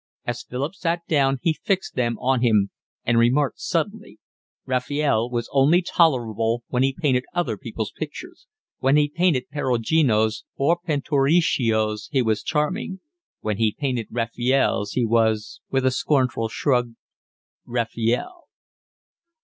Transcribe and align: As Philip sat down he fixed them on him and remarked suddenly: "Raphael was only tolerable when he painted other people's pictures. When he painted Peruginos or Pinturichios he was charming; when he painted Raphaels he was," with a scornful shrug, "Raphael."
As 0.25 0.41
Philip 0.41 0.73
sat 0.73 1.05
down 1.07 1.37
he 1.43 1.53
fixed 1.53 1.93
them 1.93 2.17
on 2.17 2.41
him 2.41 2.71
and 3.05 3.19
remarked 3.19 3.59
suddenly: 3.59 4.17
"Raphael 4.65 5.29
was 5.29 5.47
only 5.53 5.83
tolerable 5.83 6.63
when 6.69 6.81
he 6.81 6.95
painted 6.99 7.23
other 7.35 7.55
people's 7.55 7.91
pictures. 7.95 8.47
When 8.79 8.97
he 8.97 9.07
painted 9.07 9.47
Peruginos 9.51 10.43
or 10.57 10.79
Pinturichios 10.83 12.07
he 12.11 12.23
was 12.23 12.41
charming; 12.41 12.99
when 13.41 13.57
he 13.57 13.75
painted 13.77 14.07
Raphaels 14.09 14.93
he 14.93 15.05
was," 15.05 15.61
with 15.69 15.85
a 15.85 15.91
scornful 15.91 16.49
shrug, 16.49 16.93
"Raphael." 17.67 18.45